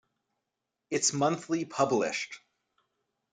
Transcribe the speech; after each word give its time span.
It's 0.89 1.13
monthly 1.13 1.63
published. 1.65 2.39